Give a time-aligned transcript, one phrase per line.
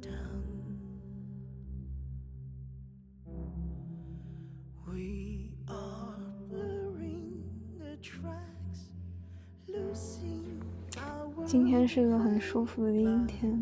[0.00, 0.78] down
[4.86, 6.14] we are
[7.00, 7.42] in
[7.76, 8.92] the tracks
[11.44, 13.60] 今天是个很舒服的阴天，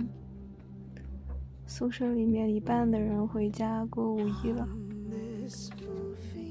[1.67, 4.69] 宿舍里面一半的人回家过五一了。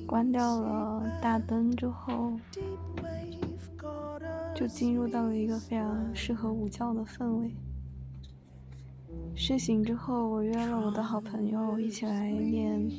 [0.07, 2.33] 关掉了大灯之后，
[4.55, 7.55] 就进入到了一个非常适合午觉的氛围。
[9.35, 12.89] 睡醒之后，我约了我的好朋友一起来念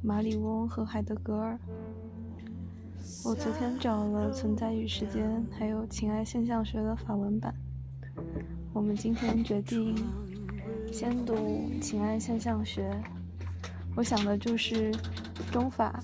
[0.00, 1.58] 马里翁和海德格尔。
[3.24, 7.54] 我昨天找了《存在与时间》还有《情爱现象学》的法文版。
[8.72, 9.94] 我们今天决定
[10.90, 11.34] 先读
[11.80, 12.90] 《情爱现象学》，
[13.94, 14.90] 我想的就是
[15.52, 16.02] 中法，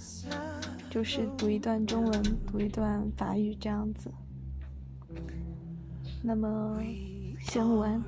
[0.91, 4.12] 就是读一段中文，读一段法语这样子。
[6.22, 6.81] 那么，
[7.41, 8.03] 先午安。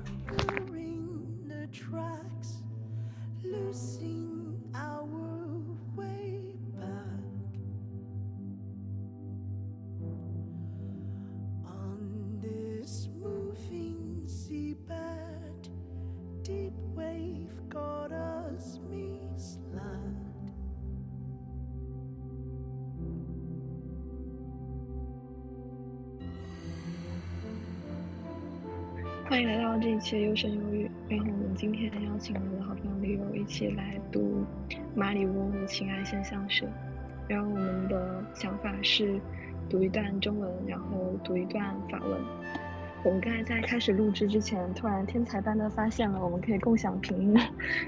[29.31, 30.91] 欢迎来到这一期的优声优语。
[31.09, 34.45] 然后我们今天邀请了我的好朋友李友一起来读
[34.93, 36.67] 马里翁的《情爱现象学》。
[37.29, 39.21] 然后我们的想法是
[39.69, 42.21] 读一段中文，然后读一段法文。
[43.05, 47.39] 我们刚才在开始录制之前，突然天才般的发现了我们可以共享屏幕，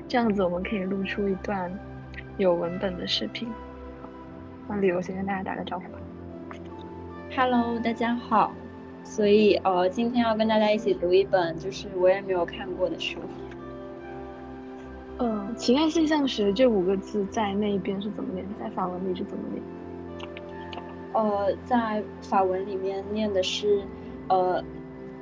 [0.06, 1.76] 这样子我们可以录出一段
[2.38, 3.48] 有文本的视频。
[4.68, 5.98] 那李友先跟大家打个招呼吧。
[7.34, 8.52] Hello，大家好。
[9.04, 13.18] 所以呃，今天要跟大家一起读一本就是我也没有看过的书。
[15.18, 18.44] 呃，情爱现象学这五个字在那一边是怎么念？
[18.58, 19.62] 在法文里是怎么念？
[21.12, 23.84] 呃，在法文里面念的是
[24.28, 24.64] 呃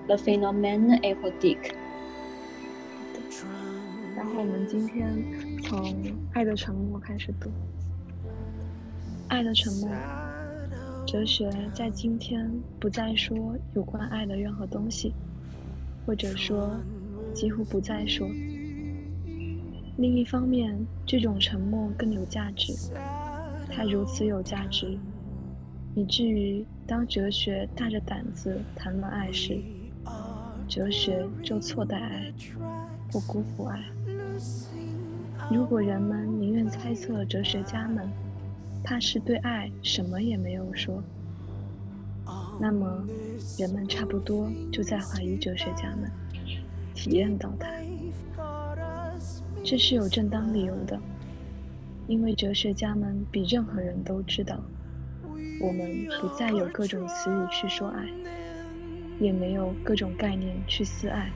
[0.07, 1.73] ，le phénomène érotique。
[4.17, 5.11] 然后我们今天
[5.63, 5.81] 从
[6.33, 7.49] 《爱的沉默》开始读，
[9.29, 9.89] 《爱的沉默》。
[11.07, 15.13] 哲学在今天不再说有关爱的任何东西，
[16.07, 16.77] 或者说
[17.35, 18.29] 几乎不再说。
[19.97, 20.75] 另一方面，
[21.05, 22.73] 这种沉默更有价值，
[23.71, 24.97] 它如此有价值，
[25.95, 29.61] 以至于当哲学大着胆子谈论爱时，
[30.69, 32.33] 哲学就错待爱，
[33.11, 33.83] 不辜负爱。
[35.51, 38.09] 如果人们宁愿猜测哲学家们，
[38.83, 41.03] 怕是对爱什么也没有说，
[42.61, 43.05] 那么
[43.59, 46.11] 人们差不多就在怀疑哲学家们
[46.95, 47.69] 体验到它。
[49.63, 50.99] 这是有正当理由的，
[52.07, 54.59] 因为哲学家们比任何人都知道，
[55.61, 58.09] 我们不再有各种词语去说爱，
[59.21, 61.31] 也没有各种概念去思爱，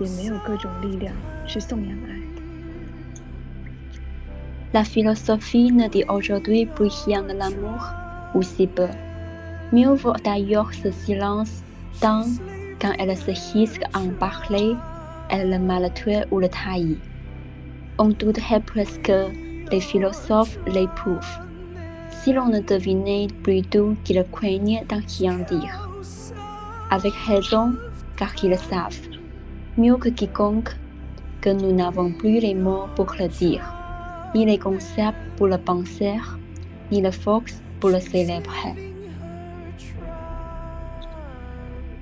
[0.00, 1.12] 也没有各种力量
[1.46, 2.20] 去颂扬爱。
[4.74, 7.88] La philosophie ne dit aujourd'hui plus rien de l'amour,
[8.34, 8.88] ou si peu.
[9.72, 11.62] Mieux vaut d'ailleurs ce silence,
[12.00, 12.24] tant,
[12.80, 14.74] quand elle se risque en parler,
[15.30, 16.98] elle le maltue ou le trahit.
[17.98, 19.12] On douterait presque
[19.70, 21.38] les philosophes l'éprouvent.
[22.10, 25.88] Si l'on ne devinait plutôt qu'ils craignent d'en rien dire.
[26.90, 27.72] Avec raison,
[28.16, 28.98] car ils savent,
[29.78, 30.76] mieux que quiconque,
[31.40, 33.75] que nous n'avons plus les mots pour le dire
[34.34, 36.18] ni les concepts pour le penser,
[36.90, 38.74] ni le force pour le célébrer.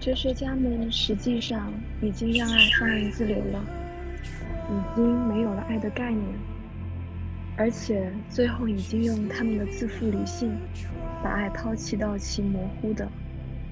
[0.00, 1.72] 哲学家们实际上
[2.02, 3.64] 已经让爱放任自流了，
[4.68, 6.22] 已经没有了爱的概念，
[7.56, 10.52] 而且最后已经用他们的自负理性，
[11.22, 13.08] 把爱抛弃到其模糊的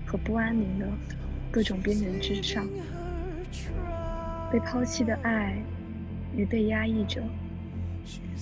[0.06, 0.87] 和不安宁的
[1.50, 2.66] 各种边缘之上。
[4.50, 5.55] 被抛弃的爱
[6.34, 7.22] 与被压抑者、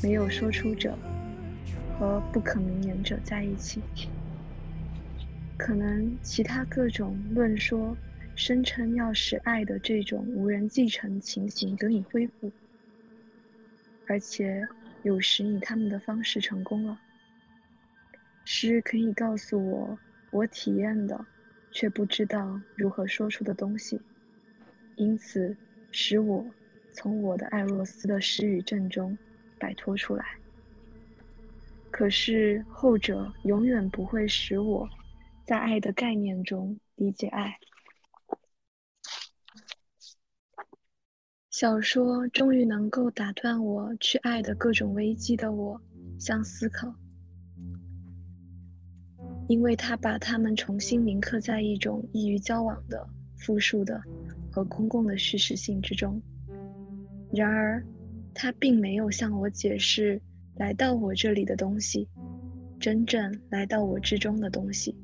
[0.02, 0.96] 没有说出者
[1.98, 3.80] 和不可名言者在一起。
[5.56, 7.96] 可能其他各种论说
[8.34, 12.50] 声称要使爱的这种无人继承情形得以恢复，
[14.06, 14.66] 而且
[15.02, 16.98] 有时以他们的方式成功了。
[18.46, 19.98] 诗可以告诉我
[20.30, 21.26] 我体验的，
[21.70, 24.00] 却不知道如何说出的东西，
[24.96, 25.54] 因此
[25.92, 26.44] 使我
[26.90, 29.16] 从我的艾若斯的失语症中
[29.60, 30.24] 摆脱出来。
[31.92, 34.88] 可是后者永远不会使我
[35.44, 37.56] 在爱的概念中理解爱。
[41.50, 45.78] 小说终于能够打断我去爱的各种危机的我，
[46.18, 46.94] 向思考，
[49.46, 53.06] 因为它把它们重新铭刻在一种易于交往的、
[53.36, 54.00] 复述的
[54.50, 56.22] 和公共的叙事性之中。
[57.30, 57.84] 然而，
[58.34, 60.20] 他并没有向我解释
[60.56, 62.08] 来到我这里的东西，
[62.78, 64.96] 真正来到我之中的东西。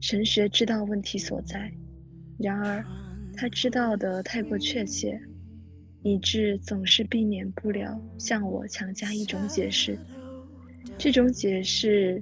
[0.00, 1.72] 神学知道问题所在，
[2.38, 2.84] 然而
[3.36, 5.20] 他知道的太过确切。
[6.04, 9.96] 以致总是避免不了向我强加一种解释，
[10.98, 12.20] 这种解释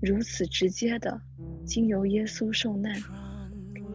[0.00, 1.20] 如此直接的
[1.66, 2.98] 经由耶稣受难，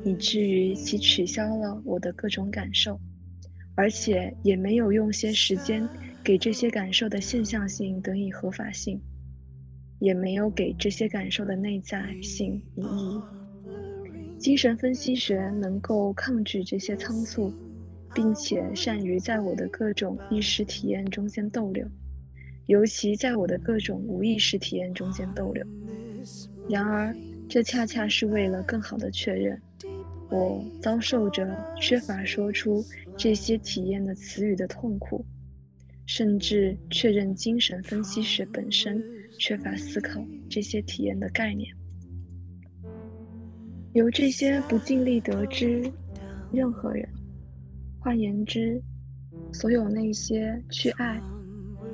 [0.06, 3.02] 以至于其取消了我的各种感受，
[3.76, 5.88] 而且也没有用些时间
[6.24, 9.02] 给这些感受的现象性得以合法性，
[10.00, 13.22] 也没有给这些感受的内在性以意义。
[14.38, 17.54] 精神分析学能够抗拒这些仓促。
[18.16, 21.84] 并且善于在我的各种意识体验中间逗留，
[22.68, 25.66] 尤其在我的各种无意识体验中间逗留。
[26.70, 27.12] 然而，
[27.50, 29.60] 这恰恰是为了更好的确认
[30.30, 32.86] 我遭受着缺乏说出
[33.18, 35.26] 这些体验的词语的痛苦，
[36.06, 39.02] 甚至确认精神分析学本身
[39.40, 41.74] 缺乏思考这些体验的概念。
[43.94, 45.92] 由这些不尽力得知，
[46.52, 47.08] 任何人。
[48.00, 48.82] 换言之，
[49.54, 51.22] 所有那些去爱，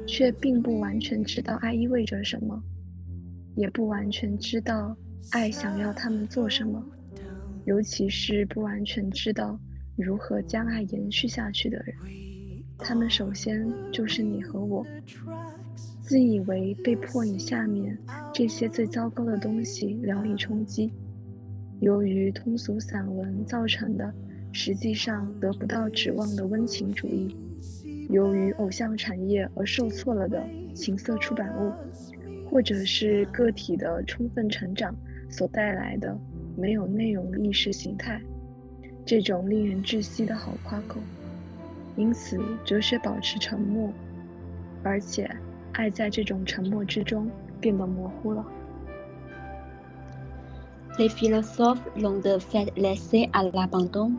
[0.07, 2.63] 却并不完全知道爱意味着什么，
[3.55, 4.97] 也不完全知道
[5.31, 6.83] 爱想要他们做什么，
[7.65, 9.59] 尤其是不完全知道
[10.01, 11.95] 如何将爱延续下去的人，
[12.77, 14.85] 他们首先就是你和我，
[16.01, 17.97] 自以为被迫以下面
[18.33, 20.91] 这些最糟糕的东西疗愈冲击，
[21.79, 24.13] 由于通俗散文造成的。
[24.51, 27.37] 实际上得不到指望的温情主义，
[28.09, 30.43] 由于偶像产业而受挫了的
[30.73, 31.71] 情色出版物，
[32.49, 34.95] 或者是个体的充分成长
[35.29, 36.19] 所带来的
[36.57, 38.19] 没有内容意识形态，
[39.09, 40.99] 这种令人窒息的好夸口。
[41.95, 43.91] 因此，哲学保持沉默，
[44.83, 45.27] 而且
[45.73, 47.27] 爱在这种沉默之中
[47.59, 48.45] 变得模糊了。
[50.99, 54.11] Les philosophes l'ont de fait laissé à l'abandon.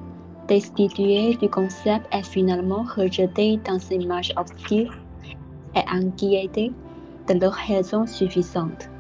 [0.49, 4.93] destitué du concept est finalement rejeté dans ses images obscures
[5.77, 6.73] et inquiété
[7.29, 8.91] de leur raison suffisante.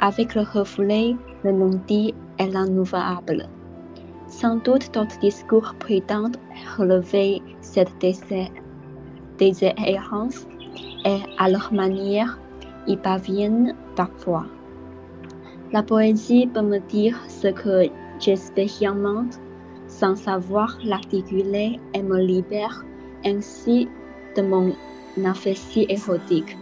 [0.00, 3.48] Avec le reflet, le non-dit et l'inouvrable.
[4.30, 6.36] Sans doute d'autres discours prétendent
[6.78, 7.90] relever cette
[9.38, 10.46] déshérence
[11.04, 12.38] et à leur manière
[12.86, 14.46] y parviennent parfois.
[15.72, 17.90] La poésie peut me dire ce que
[18.20, 19.40] j'expérimente
[19.88, 22.84] sans savoir l'articuler et me libère
[23.26, 23.88] ainsi
[24.36, 24.72] de mon
[25.24, 26.56] aphésie érotique.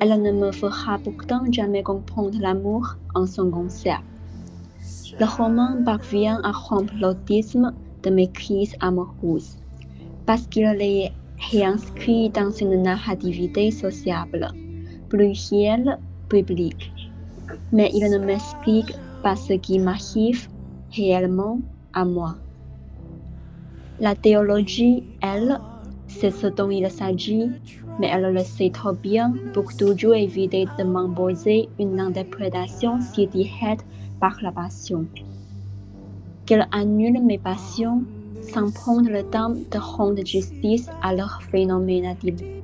[0.00, 4.11] Elle ne me fera pourtant jamais comprendre l'amour en son concept.
[5.20, 7.72] Le roman parvient à rompre l'autisme
[8.02, 8.74] de mes crises
[10.26, 11.12] parce qu'il est
[11.50, 14.48] réinscrit dans une narrativité sociable,
[15.08, 15.98] plurielle,
[16.28, 16.92] publique.
[17.72, 20.48] Mais il ne m'explique pas ce qui m'arrive
[20.96, 21.60] réellement
[21.92, 22.36] à moi.
[24.00, 25.60] La théologie, elle,
[26.08, 27.50] c'est ce dont il s'agit,
[28.00, 33.84] mais elle le sait trop bien pour toujours éviter de m'imposer une interprétation si directe
[34.22, 35.04] par la passion.
[36.46, 38.04] Qu'elle annule mes passions
[38.40, 42.62] sans prendre le temps de rendre justice à leur phénoménalité,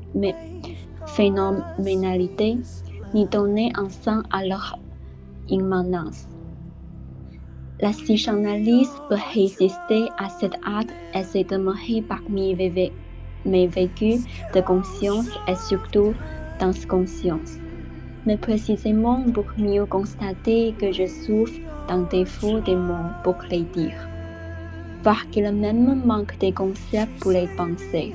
[3.12, 4.78] ni donner un sens à leur
[5.48, 6.28] immanence.
[7.80, 12.54] La psychanalyse peut résister à cette acte et se demeurer parmi
[13.44, 14.24] mes vécus
[14.54, 16.14] de conscience et surtout
[16.60, 17.58] d'inconscience.
[18.28, 21.58] Mais précisément pour mieux constater que je souffre
[21.88, 24.06] d'un défaut des mots pour les dire.
[25.02, 28.12] Voir qu'il même manque des concepts pour les penser.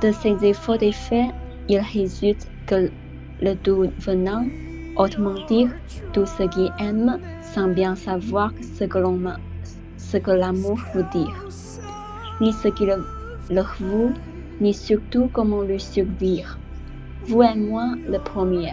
[0.00, 1.30] De ces efforts des faits,
[1.68, 2.88] il résulte que
[3.42, 4.46] le tout venant,
[4.96, 5.70] autrement dire,
[6.12, 11.48] tout ce qui aime, sans bien savoir ce que l'amour veut dire,
[12.40, 12.94] ni ce qu'il
[13.50, 14.12] leur veut,
[14.60, 16.56] ni surtout comment le subir.
[17.28, 18.72] Vous et moi, le premier,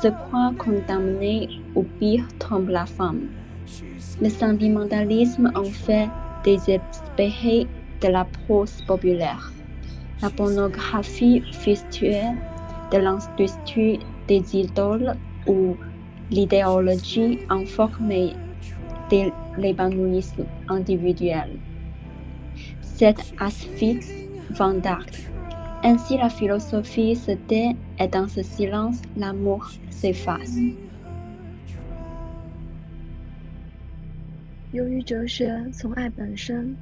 [0.00, 3.22] se croit condamné au pire trompe la femme.
[4.22, 6.08] Le sentimentalisme en fait
[6.44, 7.66] désespérer
[8.02, 9.52] de la prose populaire,
[10.22, 12.36] la pornographie visuelle
[12.92, 15.16] de l'industrie des idoles
[15.48, 15.76] ou
[16.30, 18.34] l'idéologie informée
[19.10, 21.50] de l'épanouissement individuel.
[22.80, 24.28] Cette asphyxie
[24.84, 25.25] d'acte.
[25.86, 30.74] Ainsi la philosophie se tait et dans ce silence l'amour s'efface.
[34.72, 36.74] 由于哲学从爱本身，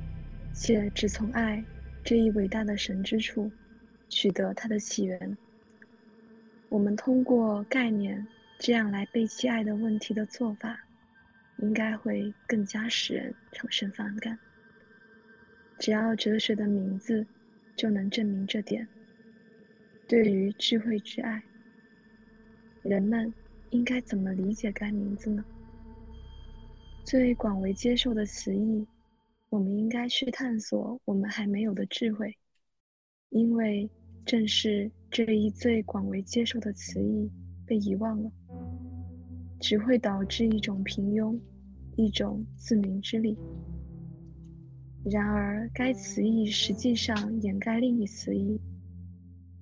[0.54, 1.62] 且只从爱
[2.02, 3.52] 这一伟大的神之处
[4.08, 5.36] 取得它的起源，
[6.70, 8.26] 我们通过概念
[8.58, 10.80] 这样来背弃爱的问题的做法，
[11.58, 14.38] 应该会更加使人产生反感。
[15.78, 17.26] 只要哲学的名字
[17.76, 18.88] 就能证明这点。
[20.06, 21.42] 对于智慧之爱，
[22.82, 23.32] 人们
[23.70, 25.42] 应该怎么理解该名字呢？
[27.04, 28.86] 最广为接受的词义，
[29.48, 32.36] 我们应该去探索我们还没有的智慧，
[33.30, 33.90] 因为
[34.26, 37.30] 正是这一最广为接受的词义
[37.66, 38.30] 被遗忘了，
[39.58, 41.38] 只会导致一种平庸，
[41.96, 43.38] 一种自鸣之力。
[45.04, 48.60] 然而，该词义实际上掩盖另一词义，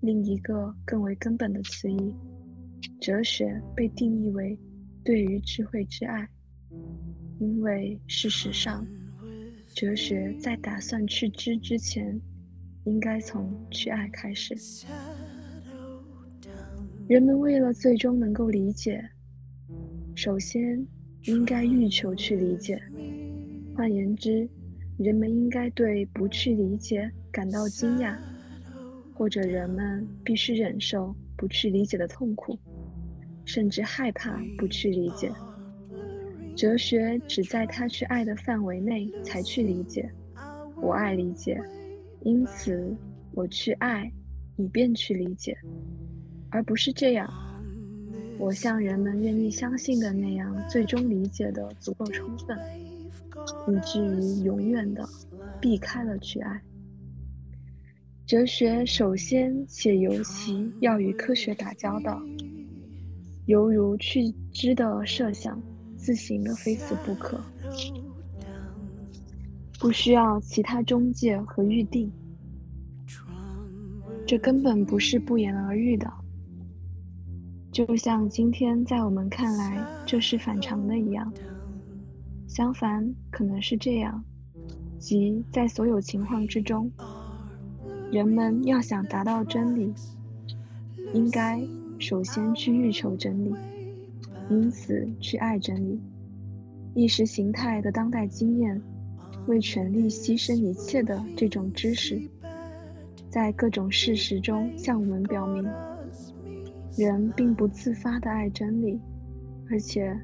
[0.03, 2.13] 另一个更为根本的词义——
[3.01, 4.59] 哲学被定义为
[5.05, 6.29] 对于智慧之爱。
[7.39, 8.87] 因为事实上，
[9.75, 12.21] 哲学在打算去知之前，
[12.85, 14.57] 应该从去爱开始。
[17.09, 19.09] 人们为了最终能够理解，
[20.17, 20.85] 首先
[21.27, 22.81] 应该欲求去理解。
[23.77, 24.49] 换言之，
[24.99, 28.17] 人们应该对不去理解感到惊讶，
[29.23, 32.59] 或者人们必须忍受不去理解的痛苦，
[33.45, 35.31] 甚至害怕不去理解。
[36.57, 40.11] 哲学只在他去爱的范围内才去理解。
[40.75, 41.57] 我爱理解，
[42.23, 42.93] 因此
[43.31, 44.13] 我去爱，
[44.57, 45.57] 以便去理解，
[46.51, 47.33] 而不是这样。
[48.41, 52.59] 我像人们愿意相信的那样，最终理解的足够充分。
[53.69, 55.09] 以至于永远的
[55.61, 56.61] 避开了去爱。
[58.25, 62.23] 哲学首先且尤其要与科学打交道，
[63.47, 65.61] 犹如去知的设想，
[65.97, 67.39] 自行的非死不可，
[69.79, 72.11] 不需要其他中介和预定。
[74.25, 76.11] 这根本不是不言而喻的，
[77.71, 81.31] 就像今天在我们看来这是反常的一样。
[82.47, 84.25] 相反，可能是这样，
[84.99, 86.91] 即在所有情况之中，
[88.13, 89.91] 人们要想达到真理，
[91.15, 91.59] 应该
[91.99, 93.55] 首先去欲求真理，
[94.51, 95.99] 因此去爱真理。
[96.95, 98.79] 意识形态的当代经验，
[99.47, 102.21] 为权力牺牲一切的这种知识，
[103.31, 105.67] 在各种事实中向我们表明，
[106.99, 109.01] 人并不自发地爱真理，
[109.71, 110.15] 而且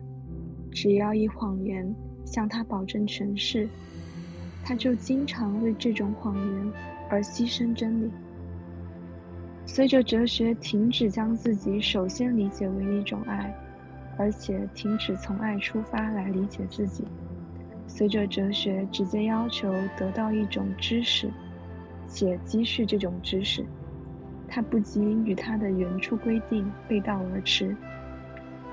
[0.70, 1.94] 只要以谎言。
[2.26, 3.66] 向他保证权势，
[4.62, 6.72] 他就经常为这种谎言
[7.08, 8.10] 而牺牲真理。
[9.66, 13.54] 随着哲学停止将自己首先理解为一种爱，
[14.16, 17.04] 而且停止从爱出发来理解自己，
[17.86, 21.30] 随着哲学直接要求得到一种知识，
[22.06, 23.64] 且积蓄这种知识，
[24.48, 27.76] 它不仅与它的原初规定背道而驰。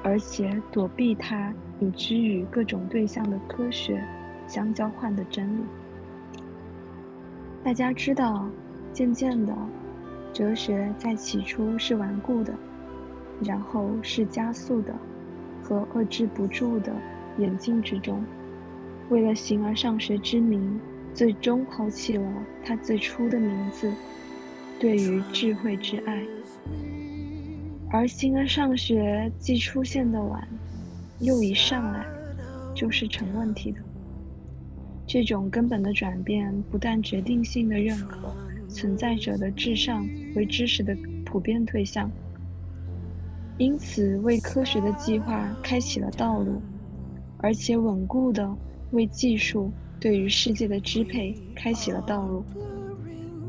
[0.01, 3.99] 而且躲避它，以之与各种对象的科学
[4.47, 5.63] 相交换的真理。
[7.65, 8.47] 大家知道，
[8.93, 9.51] 渐渐的，
[10.31, 12.53] 哲学在起初是顽固的，
[13.43, 14.93] 然后是加速的
[15.63, 16.93] 和遏制不住的
[17.39, 18.23] 演进之中。
[19.09, 20.79] 为了形而上学之名，
[21.11, 23.91] 最终抛弃了它最初的名字——
[24.79, 26.23] 对于智慧之爱。
[27.89, 30.47] 而形而上学既出现的晚，
[31.19, 32.05] 又一上来，
[32.75, 33.79] 就是成问题的。
[35.07, 38.33] 这种根本的转变，不但决定性的认可
[38.67, 42.09] 存在者的至上为知识的普遍退向，
[43.57, 46.61] 因此为科学的计划开启了道路，
[47.37, 48.55] 而且稳固的
[48.91, 52.43] 为技术对于世界的支配开启了道路。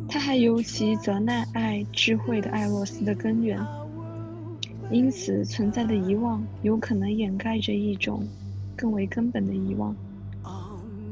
[0.08, 3.58] 他还尤其责难爱智慧的艾洛斯的根源。
[4.88, 8.22] 因此，存在的遗忘有可能掩盖着一种
[8.76, 9.96] 更为根本的遗忘，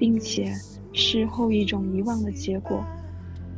[0.04, 0.52] 并且
[0.92, 2.84] 是后一种遗忘的结果。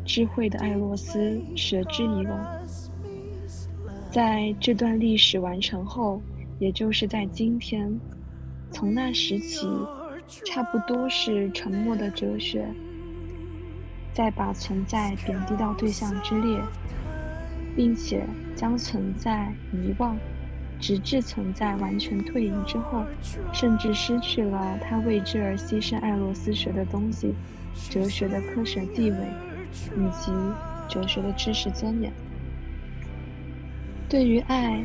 [0.04, 2.64] 智慧的艾洛斯舍之以忘。
[4.12, 6.22] 在这段历史完成后，
[6.60, 7.92] 也就是在今天，
[8.70, 9.66] 从那时起，
[10.44, 12.64] 差不多是沉默的哲学，
[14.14, 16.60] 再把存在贬低到对象之列，
[17.74, 18.24] 并且
[18.54, 20.16] 将存在遗忘，
[20.78, 23.04] 直至存在完全退隐之后，
[23.52, 27.34] 甚至失去了他为之而牺牲爱洛斯学的东西——
[27.90, 29.18] 哲学的科学地位，
[29.96, 30.30] 以及
[30.88, 32.12] 哲学的知识尊严。
[34.08, 34.84] 对于爱，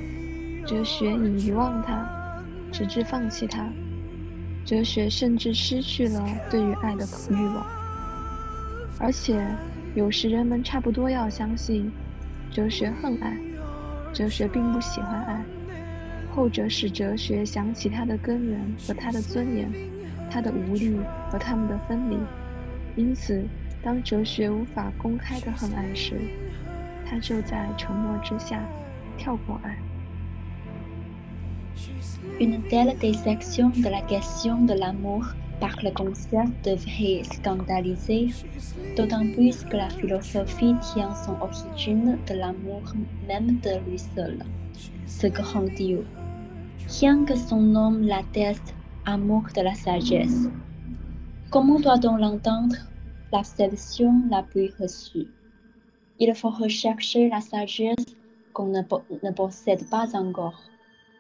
[0.66, 3.68] 哲学已遗忘它，直至放弃它。
[4.66, 7.66] 哲学甚至失去了对于爱的欲望，
[9.00, 9.44] 而且
[9.96, 11.92] 有时人们差不多要相信，
[12.52, 13.38] 哲学恨爱，
[14.14, 15.44] 哲学并不喜欢爱，
[16.34, 19.70] 后者使哲学想起它的根源和它的尊严，
[20.30, 20.98] 它的无力
[21.30, 22.18] 和他们的分离。
[22.96, 23.46] 因此，
[23.84, 26.20] 当哲学无法公开的恨爱时，
[27.06, 28.64] 它就在沉默之下
[29.18, 29.78] 跳过爱。
[32.40, 35.26] Une telle dissection de la question de l'amour
[35.60, 38.34] par le concept devrait scandaliser,
[38.96, 42.82] d'autant plus que la philosophie tient son origine de l'amour
[43.28, 44.38] même de lui seul,
[45.08, 46.06] ce grand Dieu.
[47.00, 50.50] Rien que son nom l'atteste, amour de la sagesse.
[51.50, 52.76] Comment doit-on l'entendre?
[53.32, 55.28] L'acception la plus reçue.
[56.20, 58.06] Il faut rechercher la sagesse
[58.54, 60.62] qu'on ne possède pas encore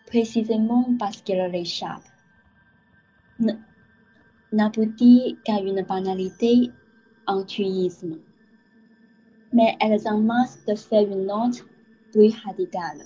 [0.07, 2.03] précisément parce qu'elle échappe.
[4.51, 6.69] N'aboutit qu'à une banalité,
[7.27, 8.17] un tuisme.
[9.53, 11.65] Mais elles amassent de faire une autre,
[12.11, 13.03] plus radicale.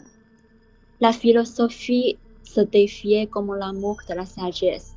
[0.99, 4.95] La philosophie se défiait comme l'amour de la sagesse,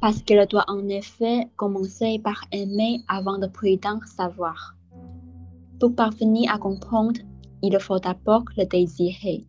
[0.00, 4.74] parce qu'elle doit en effet commencer par aimer avant de prétendre savoir.
[5.78, 7.20] Pour parvenir à comprendre,
[7.62, 9.46] il faut d'abord le désirer.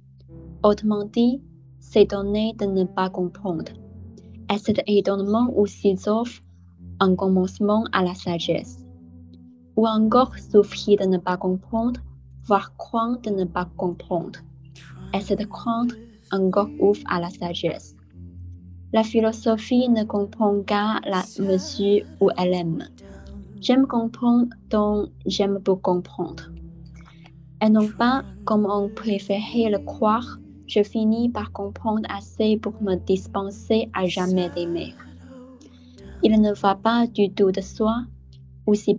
[0.63, 1.41] Autrement dit,
[1.79, 3.71] s'étonner de ne pas comprendre.
[4.53, 6.41] Et cet étonnement aussi offre
[6.99, 8.85] un commencement à la sagesse.
[9.75, 11.99] Ou encore souffrir de ne pas comprendre,
[12.45, 14.39] voire craindre de ne pas comprendre.
[15.13, 15.93] Et cette crainte
[16.31, 17.95] encore ouvre à la sagesse.
[18.93, 22.83] La philosophie ne comprend qu'à la mesure où elle aime.
[23.59, 26.51] J'aime comprendre donc j'aime pour comprendre.
[27.61, 30.37] Et non pas comme on préférait le croire
[30.67, 34.93] je finis par comprendre assez pour me dispenser à jamais d'aimer.
[36.23, 38.03] Il ne va pas du tout de soi,
[38.65, 38.95] aussi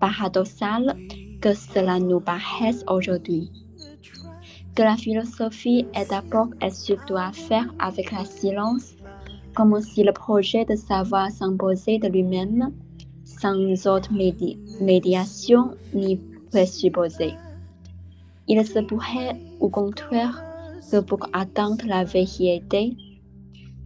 [0.00, 0.96] paradoxal
[1.40, 3.50] que cela nous paraisse aujourd'hui.
[4.74, 8.94] Que la philosophie est d'abord et surtout à faire avec la silence,
[9.54, 12.72] comme si le projet de savoir s'imposait de lui-même,
[13.24, 14.10] sans autre
[14.80, 16.18] médiation ni
[16.50, 17.34] présupposé.
[18.48, 20.42] Il se pourrait, au contraire,
[20.90, 22.96] que pour atteindre la vérité,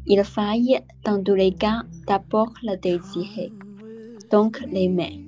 [0.07, 3.51] il faille dans tous les cas d'abord le désirer,
[4.31, 5.21] donc l'aimer.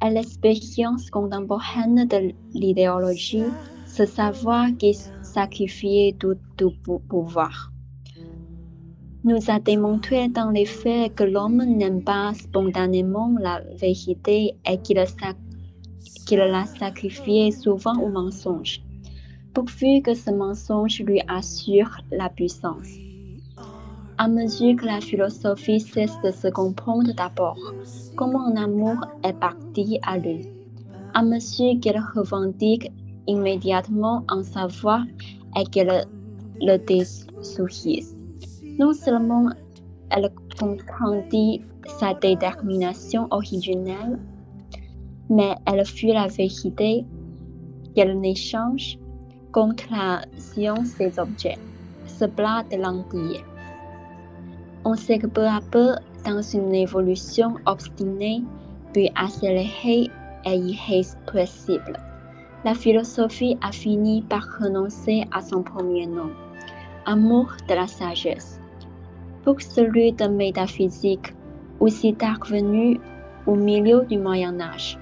[0.00, 3.44] À l'expérience contemporaine de l'idéologie,
[4.00, 6.72] ce savoir qui sacrifiait tout, tout
[7.06, 7.70] pouvoir
[9.24, 14.96] nous a démontré dans les faits que l'homme n'aime pas spontanément la vérité et qu'il
[16.38, 18.80] la sacrifié souvent au mensonge
[19.52, 22.88] pourvu que ce mensonge lui assure la puissance.
[24.16, 27.58] À mesure que la philosophie cesse de se comprendre d'abord,
[28.16, 30.46] comme un amour est parti à lui,
[31.12, 32.90] à mesure qu'elle revendique
[33.26, 35.04] immédiatement un savoir
[35.56, 36.06] et qu'elle
[36.60, 38.14] le désouhisse,
[38.78, 39.50] non seulement
[40.10, 41.62] elle comprendit
[41.98, 44.18] sa détermination originelle,
[45.28, 47.04] mais elle fuit la vérité
[47.94, 48.98] qu'elle n'échange
[49.52, 51.58] contre la science des objets,
[52.06, 53.42] ce plat de lentilles.
[54.84, 58.42] On sait que peu à peu, dans une évolution obstinée,
[58.92, 60.10] puis accélérée
[60.44, 61.98] et irrépressible,
[62.64, 66.30] la philosophie a fini par renoncer à son premier nom,
[67.06, 68.60] amour de la sagesse.
[69.44, 71.34] Pour celui de métaphysique,
[71.80, 73.00] aussi tard venu
[73.46, 74.98] au milieu du Moyen Âge,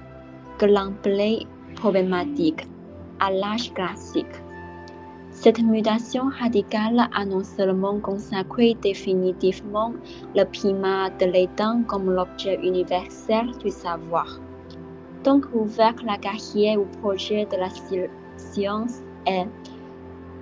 [0.57, 1.45] que l'emploi
[1.75, 2.65] problématique
[3.19, 4.25] à l'âge classique.
[5.31, 9.93] Cette mutation radicale a non seulement consacré définitivement
[10.35, 14.39] le primat de l'état comme l'objet universel du savoir,
[15.23, 17.69] donc ouvert la carrière au projet de la
[18.37, 19.43] science et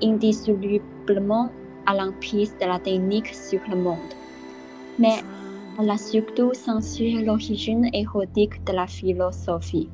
[0.04, 1.50] indissolublement
[1.86, 4.14] à l'emprise de la technique sur le monde,
[5.00, 5.24] mais
[5.80, 9.90] elle a surtout censuré l'origine érotique de la philosophie.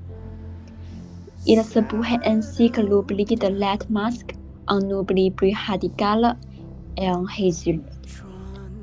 [1.45, 4.35] Il se pourrait ainsi que l'oubli de masque,
[4.67, 6.37] un oubli plus radical
[6.97, 7.83] et en résulte.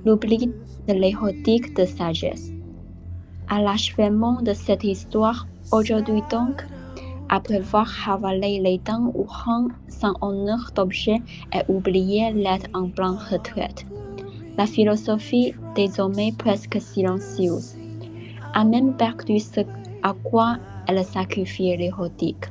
[0.04, 0.52] L'oubli
[0.86, 2.52] de l'érotique de sagesse.
[3.48, 6.66] À l'achèvement de cette histoire, Aujourd'hui donc,
[7.28, 9.24] après avoir avalé les dents ou
[9.88, 13.86] sans honneur d'objet et oublié l'être en blanc retraite,
[14.58, 17.76] la philosophie, désormais presque silencieuse,
[18.52, 19.60] a même perdu ce
[20.02, 20.56] à quoi
[20.88, 22.46] elle sacrifiait l'érotique,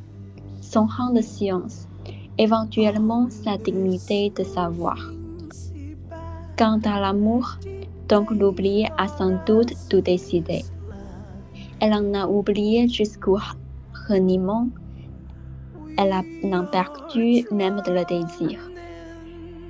[0.61, 1.89] son rang de science,
[2.37, 4.97] éventuellement sa dignité de savoir.
[6.57, 7.57] Quant à l'amour,
[8.07, 10.63] donc l'oublier a sans doute tout décidé.
[11.81, 13.37] Elle en a oublié jusqu'au
[14.09, 14.67] reniement.
[15.97, 18.59] Elle a en perdu même le désir.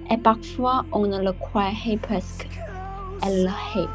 [0.10, 2.50] Et parfois on ne le croirait presque.
[3.24, 3.88] Elle le hait.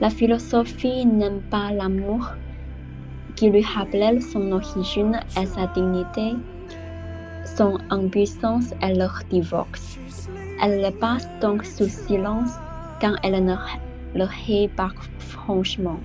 [0.00, 2.30] La philosophie n'aime pas l'amour
[3.36, 6.32] qui lui rappelle son origine et sa dignité,
[7.44, 9.98] son impuissance et leur divorce.
[10.60, 12.50] Elle le passe donc sous silence
[13.00, 13.54] quand elle ne
[14.14, 16.00] le hait pas franchement.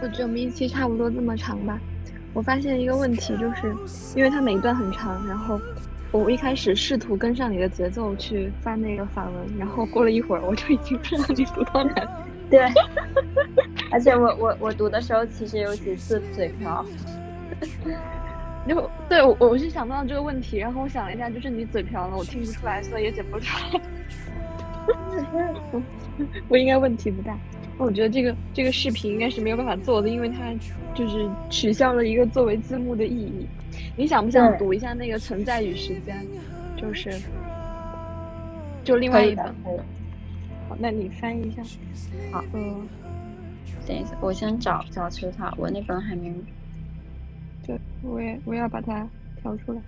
[0.00, 1.78] 我觉得我们一期差不多这么长吧。
[2.32, 3.74] 我发现一个问题，就是
[4.14, 5.60] 因为它每一段很长，然后
[6.12, 12.08] 我一开始试图跟上你的节奏去翻那个法文，然后过了一会儿，我就已经不知道你读到难。
[12.48, 12.60] 对，
[13.90, 16.84] 而且我我我读的时候其实有几次嘴瓢。
[18.68, 23.80] 就对我我是想到这个问题，然后我想了一下，就是你嘴瓢了，我听不出来，所以也解不出来。
[26.48, 27.36] 我应该问题不大。
[27.78, 30.52] 我觉得这个这个视频应该是没有办法做的，因为它
[30.94, 33.46] 就是取消了一个作为字幕的意义。
[33.96, 36.16] 你想不想读一下那个《存在与时间》？
[36.80, 37.12] 就是
[38.84, 39.46] 就另外一本。
[40.68, 41.62] 好，那你翻译一下。
[42.32, 42.86] 好，嗯，
[43.86, 46.34] 等一下，我先找找出它，我那本还没。
[47.66, 49.08] 对，我也我要把它
[49.40, 49.80] 调出来。